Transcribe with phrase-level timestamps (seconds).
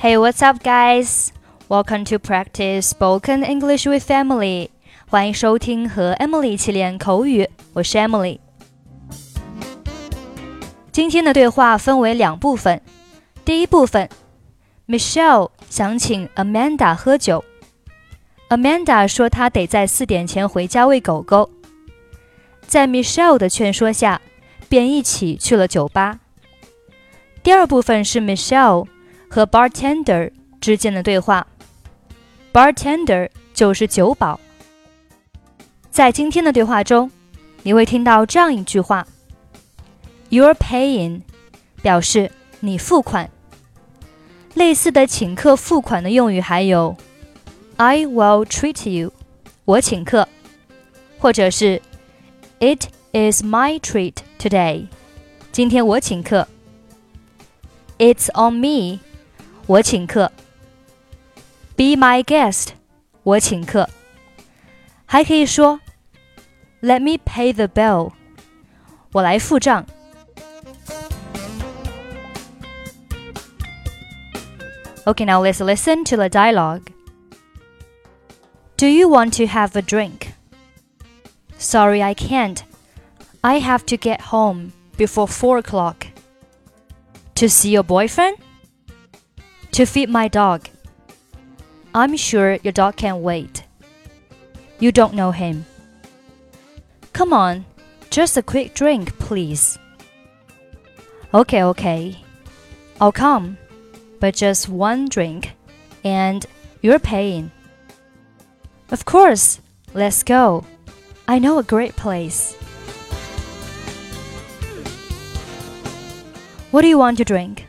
[0.00, 1.32] Hey, what's up, guys?
[1.68, 4.70] Welcome to practice spoken English with Emily.
[5.10, 8.38] 欢迎收听和 Emily 一起练口语，我是 Emily。
[10.92, 12.80] 今天的对话分为两部分。
[13.44, 14.08] 第一部分
[14.86, 17.44] ，Michelle 想请 Amanda 喝酒。
[18.50, 21.50] Amanda 说她得在四点前回家喂狗狗。
[22.68, 24.20] 在 Michelle 的劝说下，
[24.68, 26.20] 便一起去了酒吧。
[27.42, 28.86] 第二部分是 Michelle。
[29.28, 31.46] 和 bartender 之间的对话。
[32.52, 34.40] bartender 就是酒保。
[35.90, 37.10] 在今天的对话中，
[37.62, 39.06] 你会听到这样一句话
[40.30, 41.22] ：“You're paying”，
[41.82, 43.30] 表示你付款。
[44.54, 46.96] 类似的请客付款的用语还有
[47.76, 49.12] “I will treat you”，
[49.64, 50.28] 我请客，
[51.18, 51.80] 或者是
[52.60, 54.86] “It is my treat today”，
[55.52, 56.48] 今天我请客。
[57.98, 59.00] “It's on me”。
[59.67, 60.31] 我请客。
[61.75, 62.69] Be my guest，
[63.23, 63.89] 我请客。
[65.05, 65.79] 还可以说，
[66.81, 68.13] Let me pay the bill，
[69.11, 69.85] 我来付账。
[75.05, 76.83] Okay, now let's listen to the dialogue.
[78.77, 80.33] Do you want to have a drink?
[81.57, 82.59] Sorry, I can't.
[83.41, 86.07] I have to get home before four o'clock.
[87.35, 88.37] To see your boyfriend?
[89.78, 90.68] To feed my dog.
[91.94, 93.62] I'm sure your dog can wait.
[94.80, 95.66] You don't know him.
[97.12, 97.64] Come on,
[98.10, 99.78] just a quick drink, please.
[101.32, 102.18] Okay, okay.
[103.00, 103.56] I'll come,
[104.18, 105.52] but just one drink,
[106.02, 106.44] and
[106.82, 107.52] you're paying.
[108.90, 109.60] Of course,
[109.94, 110.64] let's go.
[111.28, 112.56] I know a great place.
[116.72, 117.66] What do you want to drink?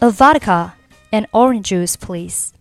[0.00, 0.77] A vodka
[1.12, 2.52] and orange juice, please.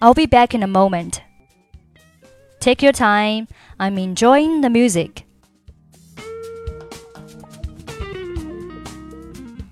[0.00, 1.22] I'll be back in a moment.
[2.60, 3.48] Take your time.
[3.78, 5.24] I'm enjoying the music.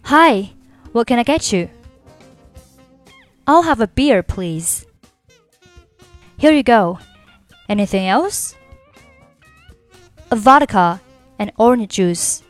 [0.04, 0.52] Hi,
[0.92, 1.68] what can I get you?
[3.46, 4.86] I'll have a beer, please.
[6.38, 6.98] Here you go.
[7.68, 8.54] Anything else?
[10.30, 11.00] A vodka
[11.38, 12.42] and orange juice.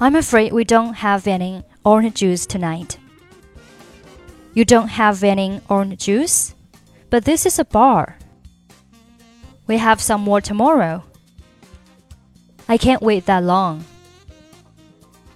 [0.00, 2.98] I'm afraid we don't have any orange juice tonight.
[4.54, 6.54] You don't have any orange juice?
[7.10, 8.18] But this is a bar.
[9.66, 11.04] We have some more tomorrow.
[12.68, 13.84] I can't wait that long.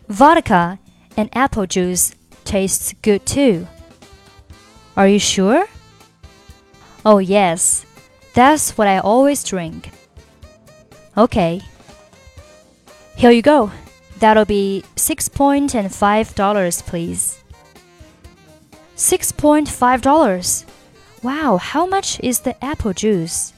[0.09, 0.79] Vodka
[1.17, 2.15] and apple juice
[2.45, 3.67] tastes good too.
[4.97, 5.67] Are you sure?
[7.05, 7.87] Oh, yes.
[8.35, 9.91] That's what I always drink.
[11.17, 11.61] Okay.
[13.17, 13.71] Here you go.
[14.19, 17.42] That'll be six point and five dollars, please.
[19.02, 20.64] $6.5.
[21.24, 23.52] Wow, how much is the apple juice?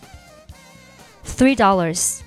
[1.26, 2.22] $3.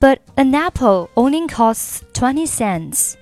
[0.00, 3.16] But an apple only costs 20 cents.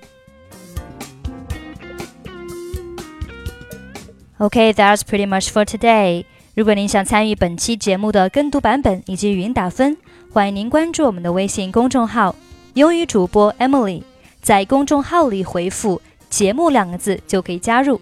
[4.39, 6.25] Okay, that's pretty much for today.
[6.55, 9.95] 如果您想参与本期节目的跟读版本以及语音打分，
[10.33, 12.35] 欢迎您关注我们的微信公众号“
[12.73, 14.03] 英语主播 Emily”。
[14.41, 18.01] 在公众号里回复“节目”两个字就可以加入。